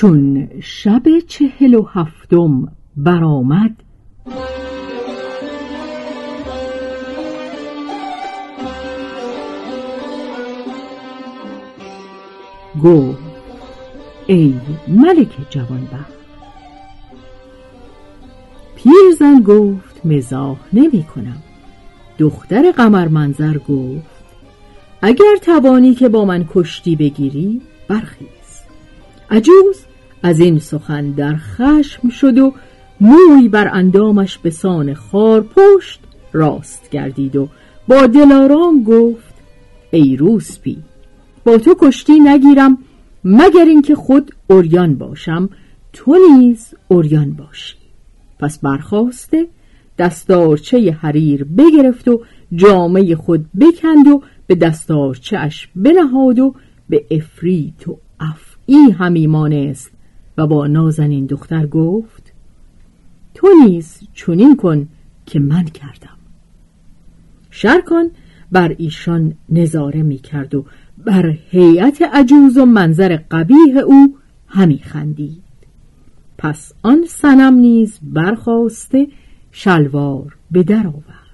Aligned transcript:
چون 0.00 0.48
شب 0.62 1.02
چهل 1.26 1.74
و 1.74 1.82
هفتم 1.82 2.72
برآمد 2.96 3.76
گفت 12.84 13.18
ای 14.26 14.54
ملک 14.88 15.36
جوانبخت 15.50 16.12
پیرزن 18.76 19.42
گفت 19.42 20.06
مزاح 20.06 20.58
نمی 20.72 21.04
کنم. 21.14 21.42
دختر 22.18 22.72
قمر 22.72 23.08
منظر 23.08 23.58
گفت 23.58 24.24
اگر 25.02 25.36
توانی 25.42 25.94
که 25.94 26.08
با 26.08 26.24
من 26.24 26.48
کشتی 26.54 26.96
بگیری 26.96 27.60
برخیز. 27.88 28.28
عجوز 29.30 29.87
از 30.22 30.40
این 30.40 30.58
سخن 30.58 31.10
در 31.10 31.36
خشم 31.36 32.08
شد 32.08 32.38
و 32.38 32.54
موی 33.00 33.48
بر 33.48 33.70
اندامش 33.72 34.38
به 34.38 34.50
سان 34.50 34.94
خار 34.94 35.40
پشت 35.40 36.00
راست 36.32 36.90
گردید 36.90 37.36
و 37.36 37.48
با 37.88 38.06
دلارام 38.06 38.82
گفت 38.82 39.34
ای 39.90 40.16
روسپی 40.16 40.78
با 41.44 41.58
تو 41.58 41.76
کشتی 41.80 42.20
نگیرم 42.20 42.78
مگر 43.24 43.64
اینکه 43.64 43.94
خود 43.94 44.34
اوریان 44.50 44.94
باشم 44.94 45.48
تو 45.92 46.16
نیز 46.38 46.74
اوریان 46.88 47.32
باشی. 47.32 47.74
پس 48.38 48.58
برخواسته 48.58 49.46
دستارچه 49.98 50.92
حریر 50.92 51.44
بگرفت 51.44 52.08
و 52.08 52.22
جامعه 52.54 53.16
خود 53.16 53.46
بکند 53.60 54.08
و 54.08 54.22
به 54.46 54.54
دستارچه 54.54 55.38
اش 55.38 55.68
بنهاد 55.76 56.38
و 56.38 56.54
به 56.88 57.04
افریت 57.10 57.88
و 57.88 57.98
افعی 58.20 58.90
همی 58.98 59.26
مانست. 59.26 59.97
و 60.38 60.46
با 60.46 60.66
نازنین 60.66 61.26
دختر 61.26 61.66
گفت 61.66 62.32
تو 63.34 63.48
نیز 63.64 64.00
چنین 64.14 64.56
کن 64.56 64.88
که 65.26 65.40
من 65.40 65.64
کردم. 65.64 66.16
شرکان 67.50 68.10
بر 68.52 68.74
ایشان 68.78 69.34
نظاره 69.48 70.02
می 70.02 70.18
کرد 70.18 70.54
و 70.54 70.64
بر 71.04 71.34
هیئت 71.50 72.02
عجوز 72.02 72.56
و 72.56 72.64
منظر 72.64 73.18
قبیه 73.30 73.78
او 73.86 74.16
همی 74.46 74.78
خندید. 74.78 75.42
پس 76.38 76.72
آن 76.82 77.04
سنم 77.08 77.54
نیز 77.54 77.98
برخواسته 78.02 79.06
شلوار 79.52 80.36
به 80.50 80.62
در 80.62 80.86
آورد. 80.86 81.28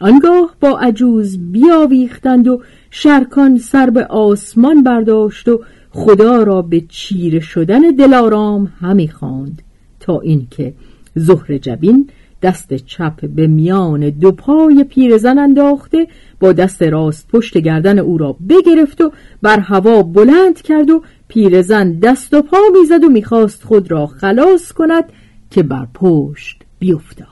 آنگاه 0.00 0.56
با 0.60 0.78
عجوز 0.78 1.38
بیاویختند 1.52 2.48
و 2.48 2.62
شرکان 2.90 3.58
سر 3.58 3.90
به 3.90 4.06
آسمان 4.06 4.82
برداشت 4.82 5.48
و 5.48 5.60
خدا 5.96 6.42
را 6.42 6.62
به 6.62 6.80
چیره 6.80 7.40
شدن 7.40 7.80
دلارام 7.80 8.72
همی 8.80 9.08
خواند 9.08 9.62
تا 10.00 10.20
اینکه 10.20 10.74
زهر 11.14 11.58
جبین 11.58 12.10
دست 12.42 12.74
چپ 12.74 13.26
به 13.26 13.46
میان 13.46 14.10
دو 14.10 14.32
پای 14.32 14.84
پیرزن 14.84 15.38
انداخته 15.38 16.06
با 16.40 16.52
دست 16.52 16.82
راست 16.82 17.28
پشت 17.28 17.58
گردن 17.58 17.98
او 17.98 18.18
را 18.18 18.36
بگرفت 18.48 19.00
و 19.00 19.12
بر 19.42 19.60
هوا 19.60 20.02
بلند 20.02 20.62
کرد 20.62 20.90
و 20.90 21.02
پیرزن 21.28 21.92
دست 21.92 22.34
و 22.34 22.42
پا 22.42 22.58
می‌زد 22.80 23.04
و 23.04 23.08
می‌خواست 23.08 23.64
خود 23.64 23.90
را 23.90 24.06
خلاص 24.06 24.72
کند 24.72 25.04
که 25.50 25.62
بر 25.62 25.86
پشت 25.94 26.62
بیفتاد. 26.78 27.26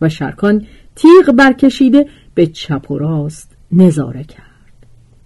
و 0.00 0.08
شرکان 0.08 0.66
تیغ 0.96 1.32
برکشیده 1.36 2.06
به 2.34 2.46
چپ 2.46 2.90
و 2.90 2.98
راست 2.98 3.56
نظاره 3.72 4.24
کرد. 4.24 4.42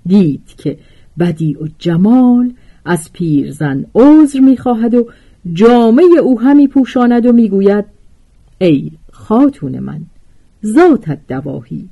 دید 0.06 0.54
که 0.56 0.78
بدی 1.18 1.54
و 1.54 1.68
جمال 1.78 2.52
از 2.84 3.12
پیرزن 3.12 3.84
عذر 3.94 4.40
می‌خواهد 4.40 4.94
و 4.94 5.08
جامعه 5.52 6.18
او 6.22 6.40
همی 6.40 6.68
پوشاند 6.68 7.26
و 7.26 7.32
می‌گوید 7.32 7.84
ای 8.58 8.90
خاتون 9.12 9.78
من 9.78 10.00
ذاتت 10.66 11.18
دواهی 11.28 11.88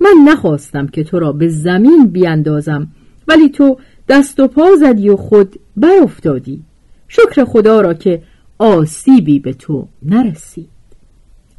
من 0.00 0.32
نخواستم 0.32 0.86
که 0.86 1.04
تو 1.04 1.18
را 1.18 1.32
به 1.32 1.48
زمین 1.48 2.06
بیاندازم 2.06 2.88
ولی 3.28 3.48
تو 3.48 3.78
دست 4.08 4.40
و 4.40 4.48
پا 4.48 4.76
زدی 4.80 5.08
و 5.08 5.16
خود 5.16 5.60
برافتادی. 5.76 6.62
شکر 7.08 7.44
خدا 7.44 7.80
را 7.80 7.94
که 7.94 8.22
آسیبی 8.58 9.38
به 9.38 9.52
تو 9.52 9.88
نرسید. 10.02 10.68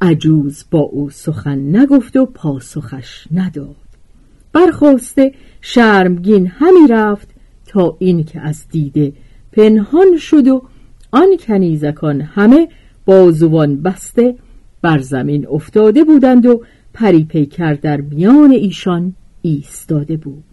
عجوز 0.00 0.64
با 0.70 0.78
او 0.78 1.10
سخن 1.10 1.76
نگفت 1.76 2.16
و 2.16 2.26
پاسخش 2.26 3.26
نداد. 3.32 3.76
برخواسته 4.52 5.34
شرمگین 5.60 6.46
همی 6.46 6.88
رفت 6.90 7.28
تا 7.66 7.96
این 7.98 8.24
که 8.24 8.40
از 8.40 8.64
دیده 8.70 9.12
پنهان 9.52 10.16
شد 10.16 10.48
و 10.48 10.62
آن 11.12 11.36
کنیزکان 11.40 12.20
همه 12.20 12.68
بازوان 13.04 13.82
بسته 13.82 14.34
بر 14.82 14.98
زمین 14.98 15.46
افتاده 15.48 16.04
بودند 16.04 16.46
و 16.46 16.62
پری 16.94 17.24
پیکر 17.24 17.74
در 17.74 18.00
میان 18.00 18.50
ایشان 18.50 19.14
ایستاده 19.42 20.16
بود. 20.16 20.44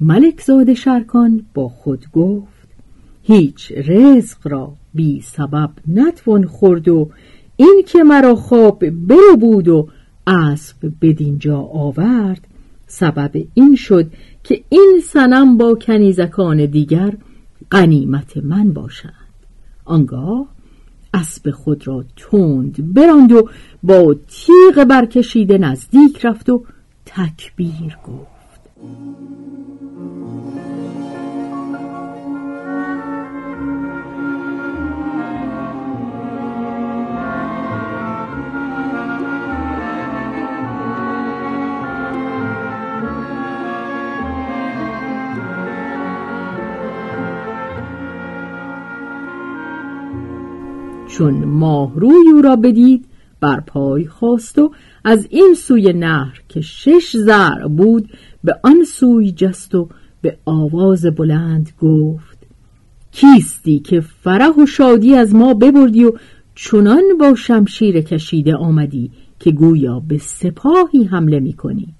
ملک 0.00 0.40
زاده 0.40 0.74
شرکان 0.74 1.44
با 1.54 1.68
خود 1.68 2.06
گفت 2.12 2.68
هیچ 3.22 3.72
رزق 3.72 4.38
را 4.44 4.72
بی 4.94 5.20
سبب 5.20 5.70
نتوان 5.88 6.46
خورد 6.46 6.88
و 6.88 7.10
این 7.56 7.82
که 7.86 8.02
مرا 8.02 8.34
خواب 8.34 8.90
برو 8.90 9.36
بود 9.36 9.68
و 9.68 9.88
اسب 10.26 10.92
بدینجا 11.02 11.58
آورد 11.58 12.46
سبب 12.86 13.44
این 13.54 13.76
شد 13.76 14.10
که 14.44 14.64
این 14.68 15.00
سنم 15.04 15.56
با 15.56 15.74
کنیزکان 15.74 16.66
دیگر 16.66 17.16
قنیمت 17.70 18.36
من 18.36 18.72
باشد. 18.72 19.26
آنگاه 19.84 20.46
اسب 21.14 21.50
خود 21.50 21.86
را 21.86 22.04
تند 22.16 22.94
براند 22.94 23.32
و 23.32 23.48
با 23.82 24.16
تیغ 24.28 24.84
برکشیده 24.84 25.58
نزدیک 25.58 26.26
رفت 26.26 26.50
و 26.50 26.64
تکبیر 27.06 27.98
گفت. 28.06 28.36
چون 51.16 51.44
ماهروی 51.44 52.30
او 52.34 52.42
را 52.42 52.56
بدید 52.56 53.06
بر 53.40 53.60
پای 53.60 54.06
خواست 54.06 54.58
و 54.58 54.72
از 55.04 55.26
این 55.30 55.54
سوی 55.54 55.92
نهر 55.92 56.42
که 56.48 56.60
شش 56.60 57.16
زر 57.16 57.68
بود 57.68 58.08
به 58.44 58.60
آن 58.62 58.84
سوی 58.84 59.32
جست 59.32 59.74
و 59.74 59.88
به 60.22 60.38
آواز 60.44 61.06
بلند 61.06 61.72
گفت 61.80 62.38
کیستی 63.12 63.78
که 63.78 64.00
فرح 64.00 64.62
و 64.62 64.66
شادی 64.66 65.14
از 65.14 65.34
ما 65.34 65.54
ببردی 65.54 66.04
و 66.04 66.12
چنان 66.54 67.02
با 67.20 67.34
شمشیر 67.34 68.00
کشیده 68.00 68.56
آمدی 68.56 69.10
که 69.40 69.50
گویا 69.50 70.00
به 70.00 70.18
سپاهی 70.18 71.04
حمله 71.04 71.40
می 71.40 71.52
کنی؟ 71.52 71.94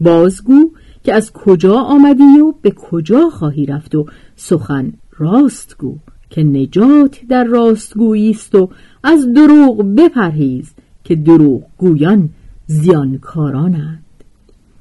بازگو 0.00 0.70
که 1.04 1.14
از 1.14 1.32
کجا 1.32 1.74
آمدی 1.74 2.40
و 2.40 2.52
به 2.62 2.70
کجا 2.70 3.30
خواهی 3.30 3.66
رفت 3.66 3.94
و 3.94 4.06
سخن 4.36 4.92
راست 5.18 5.76
گو؟ 5.78 5.98
که 6.30 6.42
نجات 6.42 7.20
در 7.28 7.44
راستگویی 7.44 8.30
است 8.30 8.54
و 8.54 8.70
از 9.02 9.32
دروغ 9.32 9.94
بپرهیز 9.96 10.74
که 11.04 11.16
دروغ 11.16 11.62
گویان 11.78 12.28
زیانکارانند. 12.66 14.04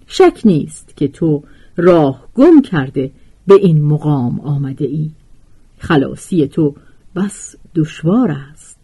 شک 0.07 0.41
نیست 0.45 0.97
که 0.97 1.07
تو 1.07 1.43
راه 1.77 2.27
گم 2.35 2.61
کرده 2.61 3.11
به 3.47 3.53
این 3.53 3.81
مقام 3.85 4.39
آمده 4.39 4.85
ای 4.85 5.11
خلاصی 5.77 6.47
تو 6.47 6.75
بس 7.15 7.55
دشوار 7.75 8.31
است. 8.31 8.77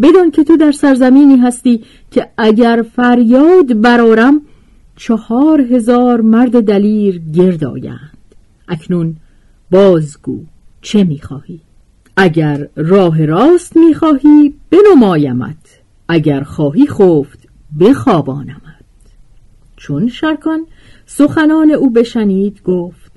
بدان 0.00 0.30
که 0.30 0.44
تو 0.44 0.56
در 0.56 0.72
سرزمینی 0.72 1.36
هستی 1.36 1.84
که 2.10 2.30
اگر 2.36 2.84
فریاد 2.96 3.80
برارم 3.80 4.40
چهار 4.96 5.60
هزار 5.60 6.20
مرد 6.20 6.64
دلیر 6.64 7.18
گرد 7.18 7.64
آیند. 7.64 8.18
اکنون 8.68 9.16
بازگو 9.70 10.44
چه 10.82 11.04
می‌خواهی؟ 11.04 11.60
اگر 12.16 12.68
راه 12.76 13.26
راست 13.26 13.76
می‌خواهی 13.76 14.54
بنمایمت. 14.70 15.80
اگر 16.08 16.42
خواهی 16.42 16.86
خفت 16.86 17.48
بخوابانمت. 17.80 18.62
چون 19.76 20.08
شرکان 20.08 20.66
سخنان 21.06 21.70
او 21.70 21.90
بشنید 21.90 22.62
گفت 22.62 23.12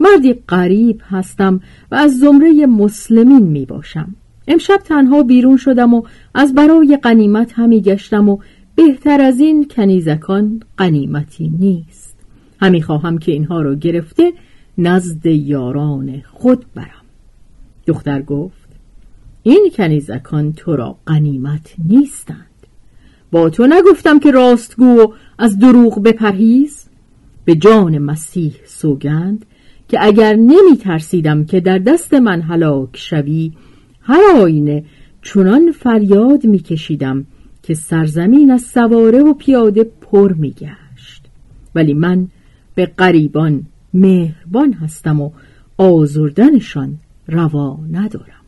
مردی 0.00 0.34
قریب 0.48 1.00
هستم 1.10 1.60
و 1.90 1.94
از 1.94 2.18
زمره 2.18 2.66
مسلمین 2.66 3.42
می 3.42 3.66
باشم 3.66 4.14
امشب 4.48 4.76
تنها 4.84 5.22
بیرون 5.22 5.56
شدم 5.56 5.94
و 5.94 6.02
از 6.34 6.54
برای 6.54 6.98
قنیمت 7.02 7.52
همی 7.54 7.80
گشتم 7.80 8.28
و 8.28 8.38
بهتر 8.74 9.20
از 9.20 9.40
این 9.40 9.68
کنیزکان 9.68 10.62
قنیمتی 10.76 11.52
نیست. 11.58 12.16
همی 12.60 12.82
خواهم 12.82 13.18
که 13.18 13.32
اینها 13.32 13.62
را 13.62 13.74
گرفته 13.74 14.32
نزد 14.78 15.26
یاران 15.26 16.22
خود 16.32 16.66
برم 16.74 17.01
دختر 17.86 18.22
گفت 18.22 18.68
این 19.42 19.70
کنیزکان 19.74 20.52
تو 20.52 20.76
را 20.76 20.96
قنیمت 21.06 21.74
نیستند. 21.88 22.46
با 23.30 23.50
تو 23.50 23.66
نگفتم 23.66 24.18
که 24.18 24.30
راستگو 24.30 25.12
از 25.38 25.58
دروغ 25.58 26.02
بپرهیز. 26.02 26.84
به 27.44 27.54
جان 27.54 27.98
مسیح 27.98 28.54
سوگند 28.64 29.46
که 29.88 29.98
اگر 30.00 30.34
نمی 30.36 30.76
ترسیدم 30.80 31.44
که 31.44 31.60
در 31.60 31.78
دست 31.78 32.14
من 32.14 32.40
هلاک 32.40 32.88
شوی 32.96 33.52
هر 34.00 34.22
آینه 34.36 34.84
چنان 35.22 35.72
فریاد 35.72 36.44
می 36.44 36.58
کشیدم 36.58 37.26
که 37.62 37.74
سرزمین 37.74 38.50
از 38.50 38.62
سواره 38.62 39.22
و 39.22 39.34
پیاده 39.34 39.84
پر 39.84 40.32
می 40.32 40.50
گشت. 40.50 41.26
ولی 41.74 41.94
من 41.94 42.28
به 42.74 42.86
قریبان 42.86 43.66
مهربان 43.94 44.72
هستم 44.72 45.20
و 45.20 45.30
آزردنشان 45.78 46.98
روا 47.28 47.78
ندارم. 47.92 48.42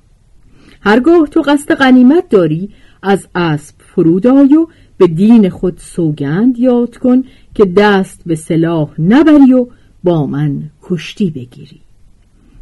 هرگاه 0.80 1.26
تو 1.26 1.42
قصد 1.42 1.74
غنیمت 1.74 2.28
داری 2.28 2.70
از 3.02 3.28
اسب 3.34 3.74
فرود 3.78 4.26
آی 4.26 4.54
و 4.54 4.66
به 4.98 5.06
دین 5.06 5.48
خود 5.48 5.78
سوگند 5.78 6.58
یاد 6.58 6.96
کن 6.96 7.24
که 7.54 7.64
دست 7.64 8.22
به 8.26 8.34
سلاح 8.34 9.00
نبری 9.00 9.52
و 9.52 9.66
با 10.04 10.26
من 10.26 10.70
کشتی 10.82 11.30
بگیری. 11.30 11.80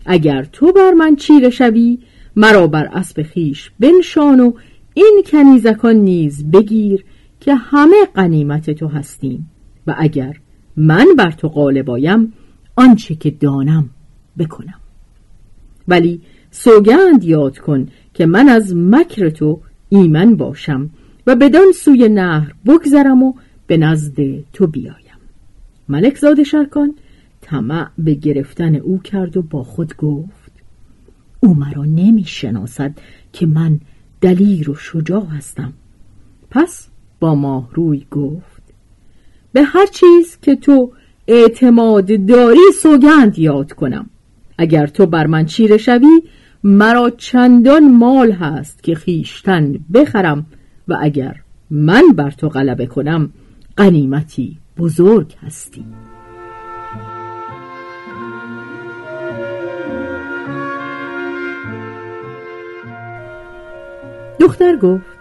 اگر 0.06 0.44
تو 0.44 0.72
بر 0.72 0.90
من 0.90 1.16
چیره 1.16 1.50
شوی 1.50 1.98
مرا 2.36 2.66
بر 2.66 2.88
اسب 2.92 3.22
خیش 3.22 3.70
بنشان 3.80 4.40
و 4.40 4.52
این 4.94 5.22
کنیزکان 5.26 5.96
نیز 5.96 6.50
بگیر 6.50 7.04
که 7.40 7.54
همه 7.54 8.06
قنیمت 8.14 8.70
تو 8.70 8.88
هستیم. 8.88 9.50
و 9.86 9.94
اگر 9.98 10.36
من 10.76 11.06
بر 11.18 11.30
تو 11.30 11.48
غالب 11.48 11.90
آنچه 12.76 13.14
که 13.14 13.30
دانم 13.30 13.90
بکنم. 14.38 14.81
ولی 15.88 16.20
سوگند 16.50 17.24
یاد 17.24 17.58
کن 17.58 17.88
که 18.14 18.26
من 18.26 18.48
از 18.48 18.76
مکر 18.76 19.28
تو 19.28 19.60
ایمن 19.88 20.36
باشم 20.36 20.90
و 21.26 21.36
بدان 21.36 21.72
سوی 21.72 22.08
نهر 22.08 22.54
بگذرم 22.66 23.22
و 23.22 23.32
به 23.66 23.76
نزد 23.76 24.16
تو 24.52 24.66
بیایم. 24.66 24.96
ملک 25.88 26.18
زاد 26.18 26.42
شرکان 26.42 26.94
طمع 27.40 27.88
به 27.98 28.14
گرفتن 28.14 28.74
او 28.74 28.98
کرد 28.98 29.36
و 29.36 29.42
با 29.42 29.62
خود 29.62 29.96
گفت 29.96 30.52
او 31.40 31.54
مرا 31.54 31.84
نمی 31.84 32.24
شناسد 32.24 32.92
که 33.32 33.46
من 33.46 33.80
دلیر 34.20 34.70
و 34.70 34.74
شجاع 34.74 35.26
هستم. 35.26 35.72
پس 36.50 36.88
با 37.20 37.34
ماهروی 37.34 38.06
گفت 38.10 38.62
به 39.52 39.62
هر 39.62 39.86
چیز 39.86 40.38
که 40.42 40.56
تو 40.56 40.92
اعتماد 41.28 42.26
داری 42.26 42.72
سوگند 42.82 43.38
یاد 43.38 43.72
کنم. 43.72 44.10
اگر 44.58 44.86
تو 44.86 45.06
بر 45.06 45.26
من 45.26 45.46
چیره 45.46 45.76
شوی 45.76 46.22
مرا 46.64 47.10
چندان 47.10 47.90
مال 47.96 48.32
هست 48.32 48.82
که 48.82 48.94
خیشتن 48.94 49.74
بخرم 49.94 50.46
و 50.88 50.98
اگر 51.00 51.36
من 51.70 52.02
بر 52.16 52.30
تو 52.30 52.48
غلبه 52.48 52.86
کنم 52.86 53.30
قنیمتی 53.76 54.58
بزرگ 54.78 55.34
هستی. 55.42 55.84
دختر 64.40 64.76
گفت 64.76 65.18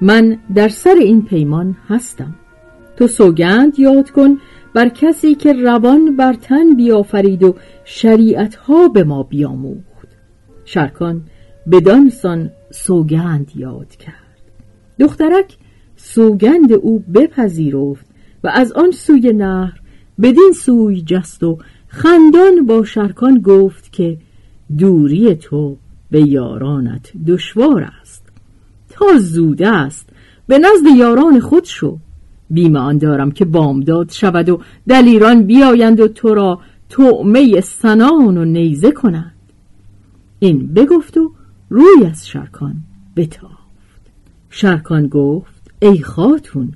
من 0.00 0.38
در 0.54 0.68
سر 0.68 0.94
این 1.00 1.22
پیمان 1.22 1.76
هستم. 1.88 2.34
تو 2.96 3.06
سوگند 3.06 3.78
یاد 3.78 4.10
کن 4.10 4.38
بر 4.74 4.88
کسی 4.88 5.34
که 5.34 5.52
روان 5.52 6.16
بر 6.16 6.32
تن 6.32 6.74
بیافرید 6.74 7.42
و 7.42 7.54
شریعتها 7.84 8.88
به 8.88 9.04
ما 9.04 9.22
بیاموخت. 9.22 10.08
شرکان 10.64 11.22
بدانسان 11.72 12.50
سوگند 12.70 13.52
یاد 13.54 13.90
کرد. 13.96 14.14
دخترک 14.98 15.56
سوگند 15.96 16.72
او 16.72 16.98
بپذیرفت 17.14 18.06
و 18.44 18.48
از 18.54 18.72
آن 18.72 18.90
سوی 18.90 19.32
نهر 19.32 19.80
بدین 20.22 20.52
سوی 20.56 21.02
جست 21.02 21.42
و 21.42 21.58
خندان 21.88 22.66
با 22.66 22.84
شرکان 22.84 23.40
گفت 23.40 23.92
که 23.92 24.18
دوری 24.78 25.34
تو 25.34 25.76
به 26.10 26.20
یارانت 26.20 27.12
دشوار 27.26 27.90
است. 28.02 28.24
تا 28.90 29.06
زوده 29.18 29.68
است 29.68 30.08
به 30.46 30.58
نزد 30.58 30.96
یاران 30.96 31.40
خود 31.40 31.64
شو. 31.64 31.98
بیم 32.54 32.76
آن 32.76 32.98
دارم 32.98 33.30
که 33.30 33.44
بامداد 33.44 34.10
شود 34.10 34.48
و 34.48 34.60
دلیران 34.88 35.42
بیایند 35.42 36.00
و 36.00 36.08
تو 36.08 36.34
را 36.34 36.60
تعمه 36.88 37.60
سنان 37.60 38.38
و 38.38 38.44
نیزه 38.44 38.90
کنند. 38.90 39.34
این 40.38 40.66
بگفت 40.66 41.16
و 41.16 41.32
روی 41.68 42.06
از 42.10 42.28
شرکان 42.28 42.74
بتافت. 43.16 43.54
شرکان 44.50 45.08
گفت 45.08 45.72
ای 45.82 45.98
خاتون 45.98 46.72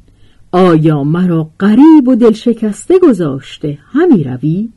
آیا 0.52 1.04
مرا 1.04 1.50
غریب 1.60 2.08
و 2.08 2.14
دل 2.14 2.32
شکسته 2.32 2.98
گذاشته 2.98 3.78
همی 3.92 4.24
روی؟ 4.24 4.68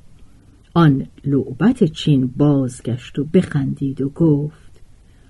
آن 0.73 1.05
لعبت 1.25 1.83
چین 1.83 2.33
بازگشت 2.37 3.19
و 3.19 3.23
بخندید 3.23 4.01
و 4.01 4.09
گفت 4.09 4.71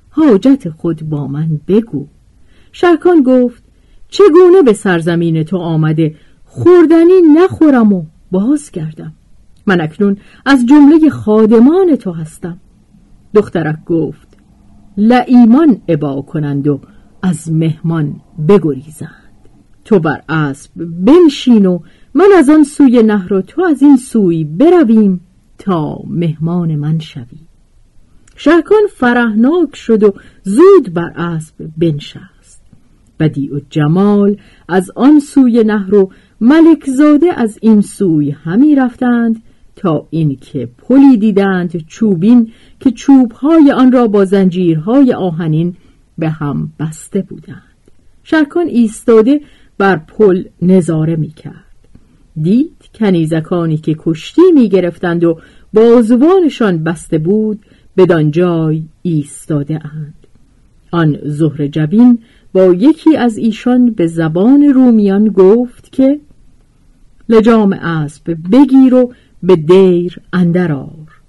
حاجت 0.09 0.69
خود 0.69 1.09
با 1.09 1.27
من 1.27 1.59
بگو. 1.67 2.07
شرکان 2.71 3.23
گفت 3.23 3.63
چگونه 4.11 4.61
به 4.65 4.73
سرزمین 4.73 5.43
تو 5.43 5.57
آمده؟ 5.57 6.15
خوردنی 6.45 7.21
نخورم 7.35 7.93
و 7.93 8.05
بازگردم 8.31 9.13
من 9.65 9.81
اکنون 9.81 10.17
از 10.45 10.65
جمله 10.65 11.09
خادمان 11.09 11.95
تو 11.95 12.11
هستم. 12.11 12.57
دخترک 13.33 13.85
گفت 13.85 14.27
لعیمان 14.97 15.81
عبا 15.89 16.21
کنند 16.21 16.67
و 16.67 16.81
از 17.21 17.51
مهمان 17.51 18.15
بگریزند. 18.47 19.31
تو 19.85 19.99
بر 19.99 20.21
اسب 20.29 20.71
بنشین 20.77 21.65
و 21.65 21.79
من 22.13 22.27
از 22.37 22.49
آن 22.49 22.63
سوی 22.63 23.03
نهر 23.03 23.33
و 23.33 23.41
تو 23.41 23.61
از 23.61 23.81
این 23.81 23.97
سوی 23.97 24.43
برویم 24.43 25.21
تا 25.57 25.99
مهمان 26.07 26.75
من 26.75 26.99
شوی. 26.99 27.39
شهکان 28.35 28.81
فرهناک 28.95 29.75
شد 29.75 30.03
و 30.03 30.13
زود 30.43 30.93
بر 30.93 31.11
اسب 31.15 31.55
بنشست. 31.77 32.40
بدی 33.21 33.49
و 33.49 33.59
جمال 33.69 34.37
از 34.67 34.91
آن 34.95 35.19
سوی 35.19 35.63
نهر 35.63 35.95
و 35.95 36.11
ملک 36.41 36.89
زاده 36.89 37.27
از 37.37 37.59
این 37.61 37.81
سوی 37.81 38.31
همی 38.31 38.75
رفتند 38.75 39.41
تا 39.75 40.07
اینکه 40.09 40.69
پلی 40.77 41.17
دیدند 41.17 41.77
چوبین 41.87 42.51
که 42.79 42.91
چوبهای 42.91 43.71
آن 43.71 43.91
را 43.91 44.07
با 44.07 44.25
زنجیرهای 44.25 45.13
آهنین 45.13 45.75
به 46.17 46.29
هم 46.29 46.71
بسته 46.79 47.21
بودند. 47.21 47.61
شرکان 48.23 48.67
ایستاده 48.67 49.41
بر 49.77 49.95
پل 49.95 50.43
نظاره 50.61 51.15
می 51.15 51.29
کرد. 51.29 51.65
دید 52.41 52.89
کنیزکانی 52.95 53.77
که 53.77 53.95
کشتی 53.99 54.51
می 54.53 54.69
گرفتند 54.69 55.23
و 55.23 55.39
بازوانشان 55.73 56.83
بسته 56.83 57.17
بود 57.17 57.59
بدان 57.97 58.31
جای 58.31 58.83
ایستاده 59.01 59.73
اند. 59.73 60.13
آن 60.91 61.17
زهر 61.23 61.67
جبین 61.67 62.19
با 62.53 62.65
یکی 62.65 63.17
از 63.17 63.37
ایشان 63.37 63.91
به 63.91 64.07
زبان 64.07 64.63
رومیان 64.63 65.27
گفت 65.27 65.91
که 65.91 66.19
لجام 67.29 67.73
اسب 67.73 68.37
بگیر 68.51 68.93
و 68.93 69.13
به 69.43 69.55
دیر 69.55 70.19
اندرار 70.33 71.21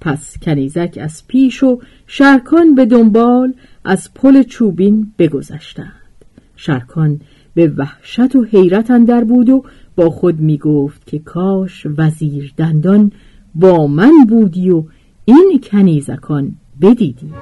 پس 0.00 0.38
کنیزک 0.42 0.98
از 1.02 1.26
پیش 1.26 1.62
و 1.62 1.80
شرکان 2.06 2.74
به 2.74 2.86
دنبال 2.86 3.54
از 3.84 4.14
پل 4.14 4.42
چوبین 4.42 5.12
بگذشتند. 5.18 5.92
شرکان 6.56 7.20
به 7.54 7.72
وحشت 7.76 8.36
و 8.36 8.44
حیرت 8.44 8.90
اندر 8.90 9.24
بود 9.24 9.50
و 9.50 9.64
با 9.96 10.10
خود 10.10 10.40
می 10.40 10.58
گفت 10.58 11.06
که 11.06 11.18
کاش 11.18 11.86
وزیر 11.98 12.52
دندان 12.56 13.12
با 13.54 13.86
من 13.86 14.12
بودی 14.28 14.70
و 14.70 14.84
این 15.24 15.60
کنیزکان 15.70 16.52
بدیدی. 16.80 17.32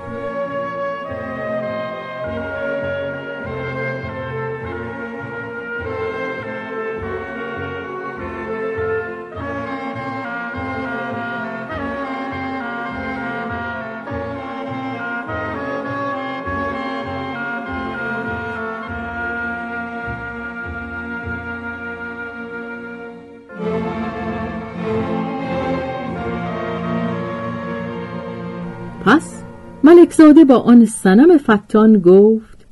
پس 29.12 29.42
ملکزاده 29.84 30.44
با 30.44 30.58
آن 30.58 30.84
سنم 30.84 31.38
فتان 31.38 31.98
گفت 31.98 32.66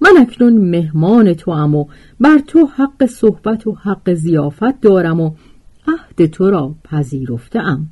من 0.00 0.10
اکنون 0.20 0.52
مهمان 0.52 1.34
تو 1.34 1.52
و 1.52 1.84
بر 2.20 2.38
تو 2.38 2.66
حق 2.76 3.06
صحبت 3.06 3.66
و 3.66 3.72
حق 3.72 4.14
زیافت 4.14 4.80
دارم 4.80 5.20
و 5.20 5.30
عهد 5.88 6.30
تو 6.30 6.50
را 6.50 6.74
پذیرفته 6.84 7.60
ام 7.60 7.86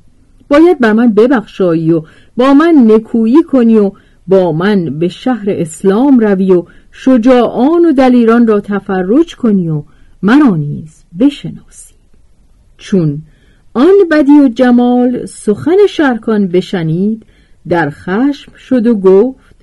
باید 0.49 0.79
بر 0.79 0.93
من 0.93 1.13
ببخشایی 1.13 1.91
و 1.91 2.01
با 2.37 2.53
من 2.53 2.75
نکویی 2.87 3.43
کنی 3.43 3.77
و 3.77 3.91
با 4.27 4.51
من 4.51 4.99
به 4.99 5.07
شهر 5.07 5.45
اسلام 5.47 6.19
روی 6.19 6.51
و 6.53 6.65
شجاعان 6.91 7.85
و 7.85 7.91
دلیران 7.91 8.47
را 8.47 8.59
تفرج 8.59 9.35
کنی 9.35 9.69
و 9.69 9.83
مرا 10.21 10.55
نیز 10.55 11.03
بشناسی. 11.19 11.95
چون 12.77 13.21
آن 13.73 13.93
بدی 14.11 14.39
و 14.39 14.47
جمال 14.47 15.25
سخن 15.25 15.77
شرکان 15.89 16.47
بشنید 16.47 17.25
در 17.69 17.89
خشم 17.89 18.51
شد 18.55 18.87
و 18.87 18.95
گفت 18.95 19.55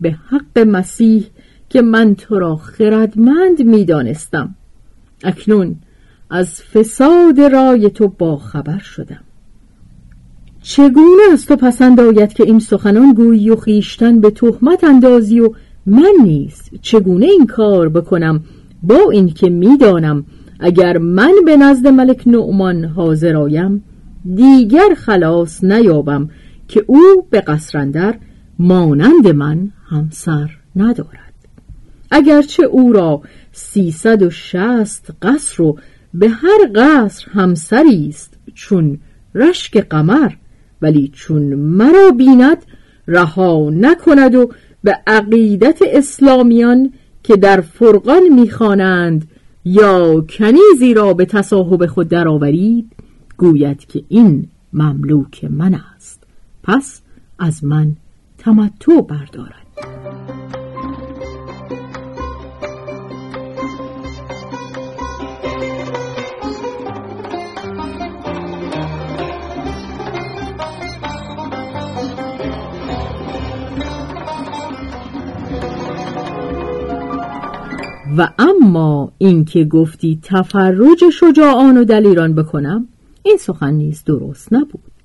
به 0.00 0.10
حق 0.10 0.58
مسیح 0.58 1.26
که 1.68 1.82
من 1.82 2.14
تو 2.14 2.38
را 2.38 2.56
خردمند 2.56 3.62
می‌دانستم. 3.62 4.54
اکنون 5.24 5.76
از 6.30 6.62
فساد 6.62 7.40
رای 7.40 7.90
تو 7.90 8.08
با 8.08 8.36
خبر 8.36 8.78
شدم. 8.78 9.20
چگونه 10.62 11.22
از 11.32 11.46
تو 11.46 11.56
پسند 11.56 12.00
آید 12.00 12.32
که 12.32 12.42
این 12.42 12.58
سخنان 12.58 13.12
گویی 13.12 13.50
و 13.50 13.56
خیشتن 13.56 14.20
به 14.20 14.30
تهمت 14.30 14.84
اندازی 14.84 15.40
و 15.40 15.50
من 15.86 16.12
نیست؟ 16.22 16.70
چگونه 16.82 17.26
این 17.26 17.46
کار 17.46 17.88
بکنم 17.88 18.44
با 18.82 19.10
اینکه 19.12 19.50
می‌دانم 19.50 20.24
اگر 20.60 20.98
من 20.98 21.32
به 21.46 21.56
نزد 21.56 21.86
ملک 21.86 22.22
نعمان 22.26 22.84
حاضر 22.84 23.36
آیم 23.36 23.84
دیگر 24.34 24.94
خلاص 24.96 25.64
نیابم 25.64 26.30
که 26.68 26.84
او 26.86 27.26
به 27.30 27.40
قصرندر 27.40 28.14
مانند 28.58 29.28
من 29.28 29.72
همسر 29.90 30.50
ندارد. 30.76 31.34
اگرچه 32.10 32.64
او 32.64 32.92
را 32.92 33.22
سیصد 33.52 34.22
و 34.22 34.30
شست 34.30 35.10
قصر 35.22 35.62
و 35.62 35.78
به 36.14 36.28
هر 36.28 36.70
قصر 36.74 37.30
همسری 37.30 38.08
است 38.08 38.38
چون 38.54 38.98
رشک 39.34 39.76
قمر 39.76 40.32
ولی 40.82 41.10
چون 41.14 41.42
مرا 41.54 42.10
بیند 42.10 42.64
رها 43.08 43.70
نکند 43.70 44.34
و 44.34 44.50
به 44.84 44.98
عقیدت 45.06 45.78
اسلامیان 45.86 46.92
که 47.22 47.36
در 47.36 47.60
فرقان 47.60 48.28
می‌خوانند 48.28 49.28
یا 49.64 50.20
کنیزی 50.20 50.94
را 50.94 51.14
به 51.14 51.24
تصاحب 51.24 51.86
خود 51.86 52.08
درآورید 52.08 52.92
گوید 53.36 53.78
که 53.86 54.04
این 54.08 54.48
مملوک 54.72 55.44
من 55.44 55.80
است. 55.96 56.17
پس 56.68 57.02
از 57.38 57.64
من 57.64 57.96
تمتع 58.38 59.00
بردارد. 59.00 59.54
و 78.18 78.28
اما 78.38 79.12
اینکه 79.18 79.64
گفتی 79.64 80.20
تفرج 80.22 81.04
شجاعان 81.12 81.76
و 81.76 81.84
دلیران 81.84 82.34
بکنم 82.34 82.88
این 83.22 83.36
سخن 83.36 83.74
نیز 83.74 84.04
درست 84.04 84.52
نبود. 84.52 84.97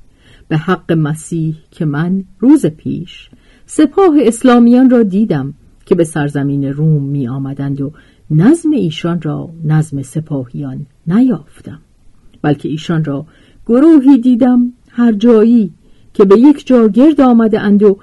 به 0.48 0.58
حق 0.58 0.92
مسیح 0.92 1.56
که 1.72 1.86
من 1.86 2.24
روز 2.40 2.66
پیش 2.66 3.30
سپاه 3.66 4.16
اسلامیان 4.20 4.90
را 4.90 5.04
دیدم 5.04 5.54
که 5.86 5.96
به 5.96 6.04
سرزمین 6.04 6.64
روم 6.64 7.04
می 7.04 7.28
آمدند 7.28 7.82
و 7.82 7.92
نظم 8.32 8.72
ایشان 8.72 9.22
را 9.22 9.50
نظم 9.64 10.02
سپاهیان 10.02 10.86
نیافتم 11.08 11.80
بلکه 12.42 12.70
ایشان 12.70 13.04
را 13.04 13.26
گروهی 13.68 14.18
دیدم 14.18 14.74
هر 14.90 15.12
جایی 15.12 15.74
که 16.14 16.26
به 16.26 16.40
یک 16.40 16.68
جا 16.68 16.88
گرد 16.88 17.22
آمده 17.22 17.60
اند 17.60 17.84
و 17.84 17.98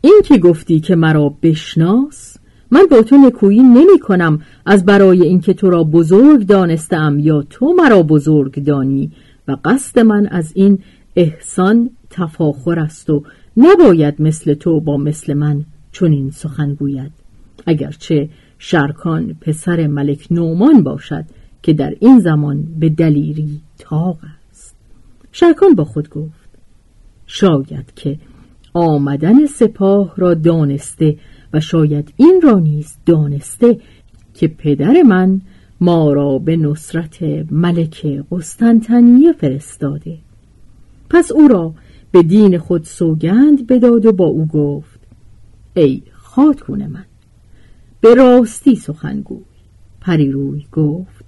این 0.00 0.20
که 0.24 0.38
گفتی 0.38 0.80
که 0.80 0.96
مرا 0.96 1.34
بشناس 1.42 2.36
من 2.70 2.86
با 2.90 3.02
تو 3.02 3.16
نکویی 3.16 3.62
نمی 3.62 3.98
کنم 4.02 4.40
از 4.66 4.84
برای 4.84 5.22
اینکه 5.22 5.54
تو 5.54 5.70
را 5.70 5.84
بزرگ 5.84 6.46
دانستم 6.46 7.18
یا 7.18 7.42
تو 7.50 7.74
مرا 7.78 8.02
بزرگ 8.02 8.64
دانی 8.64 9.12
و 9.48 9.56
قصد 9.64 9.98
من 9.98 10.26
از 10.26 10.52
این 10.54 10.78
احسان 11.20 11.90
تفاخر 12.10 12.78
است 12.78 13.10
و 13.10 13.22
نباید 13.56 14.22
مثل 14.22 14.54
تو 14.54 14.80
با 14.80 14.96
مثل 14.96 15.34
من 15.34 15.64
چنین 15.92 16.30
سخن 16.30 16.74
گوید. 16.74 17.12
اگرچه 17.66 18.28
شرکان 18.58 19.34
پسر 19.40 19.86
ملک 19.86 20.26
نومان 20.30 20.82
باشد 20.82 21.24
که 21.62 21.72
در 21.72 21.94
این 22.00 22.18
زمان 22.18 22.66
به 22.78 22.88
دلیری 22.88 23.60
تاق 23.78 24.18
است. 24.50 24.76
شرکان 25.32 25.74
با 25.74 25.84
خود 25.84 26.08
گفت 26.08 26.48
شاید 27.26 27.92
که 27.96 28.18
آمدن 28.74 29.46
سپاه 29.46 30.14
را 30.16 30.34
دانسته 30.34 31.16
و 31.52 31.60
شاید 31.60 32.12
این 32.16 32.40
را 32.42 32.58
نیز 32.58 32.96
دانسته 33.06 33.78
که 34.34 34.48
پدر 34.48 35.02
من 35.02 35.40
ما 35.80 36.12
را 36.12 36.38
به 36.38 36.56
نصرت 36.56 37.22
ملک 37.50 38.06
قسطنطنیه 38.30 39.32
فرستاده. 39.32 40.18
پس 41.10 41.32
او 41.32 41.48
را 41.48 41.74
به 42.12 42.22
دین 42.22 42.58
خود 42.58 42.84
سوگند 42.84 43.66
بداد 43.66 44.06
و 44.06 44.12
با 44.12 44.24
او 44.24 44.46
گفت 44.46 45.00
ای 45.74 46.02
خاتون 46.12 46.86
من 46.86 47.04
به 48.00 48.14
راستی 48.14 48.76
سخنگوی 48.76 49.44
پریروی 50.00 50.66
گفت 50.72 51.24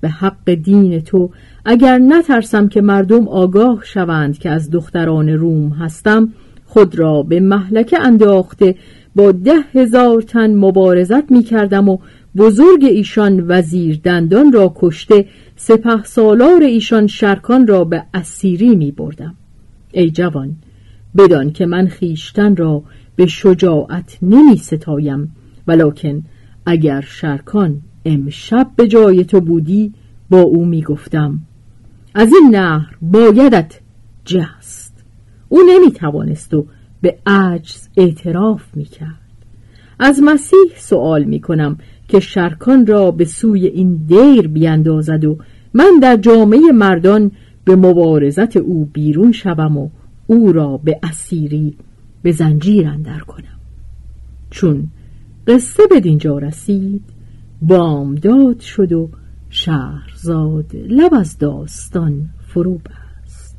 به 0.00 0.08
حق 0.08 0.50
دین 0.54 1.00
تو 1.00 1.30
اگر 1.64 1.98
نترسم 1.98 2.68
که 2.68 2.80
مردم 2.80 3.28
آگاه 3.28 3.80
شوند 3.84 4.38
که 4.38 4.50
از 4.50 4.70
دختران 4.70 5.28
روم 5.28 5.68
هستم 5.68 6.32
خود 6.66 6.98
را 6.98 7.22
به 7.22 7.40
محلکه 7.40 8.00
انداخته 8.00 8.74
با 9.14 9.32
ده 9.32 9.60
هزار 9.72 10.22
تن 10.22 10.54
مبارزت 10.54 11.30
می 11.30 11.42
کردم 11.42 11.88
و 11.88 11.98
بزرگ 12.36 12.84
ایشان 12.84 13.44
وزیر 13.48 14.00
دندان 14.04 14.52
را 14.52 14.72
کشته 14.76 15.26
سپه 15.56 16.02
سالار 16.02 16.62
ایشان 16.62 17.06
شرکان 17.06 17.66
را 17.66 17.84
به 17.84 18.04
اسیری 18.14 18.76
می 18.76 18.90
بردم. 18.90 19.34
ای 19.92 20.10
جوان 20.10 20.56
بدان 21.16 21.52
که 21.52 21.66
من 21.66 21.86
خیشتن 21.86 22.56
را 22.56 22.82
به 23.16 23.26
شجاعت 23.26 24.18
نمی 24.22 24.56
ستایم 24.56 25.36
ولکن 25.66 26.22
اگر 26.66 27.00
شرکان 27.00 27.80
امشب 28.04 28.70
به 28.76 28.88
جای 28.88 29.24
تو 29.24 29.40
بودی 29.40 29.92
با 30.30 30.40
او 30.40 30.64
می 30.64 30.82
گفتم 30.82 31.38
از 32.14 32.28
این 32.32 32.56
نهر 32.56 32.96
بایدت 33.02 33.80
جست 34.24 35.04
او 35.48 35.60
نمی 35.68 35.92
توانست 35.92 36.54
و 36.54 36.66
به 37.00 37.18
عجز 37.26 37.88
اعتراف 37.96 38.76
می 38.76 38.84
کرد. 38.84 39.20
از 39.98 40.20
مسیح 40.22 40.76
سوال 40.76 41.24
می 41.24 41.40
کنم 41.40 41.78
که 42.08 42.20
شرکان 42.20 42.86
را 42.86 43.10
به 43.10 43.24
سوی 43.24 43.66
این 43.66 43.96
دیر 44.06 44.48
بیندازد 44.48 45.24
و 45.24 45.38
من 45.74 45.98
در 46.02 46.16
جامعه 46.16 46.72
مردان 46.74 47.30
به 47.64 47.76
مبارزت 47.76 48.56
او 48.56 48.84
بیرون 48.84 49.32
شوم 49.32 49.76
و 49.76 49.88
او 50.26 50.52
را 50.52 50.76
به 50.76 50.98
اسیری 51.02 51.76
به 52.22 52.32
زنجیر 52.32 52.88
اندر 52.88 53.18
کنم. 53.18 53.60
چون 54.50 54.88
قصه 55.46 55.82
به 55.90 56.00
دینجا 56.00 56.38
رسید 56.38 57.02
بامداد 57.62 58.60
شد 58.60 58.92
و 58.92 59.10
شهرزاد 59.50 60.76
لب 60.88 61.14
از 61.14 61.38
داستان 61.38 62.28
فرو 62.46 62.74
بست 62.74 63.58